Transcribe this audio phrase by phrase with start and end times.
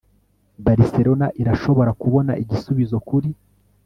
[0.65, 3.29] Baricelona irashobora kubona igisubizo kuri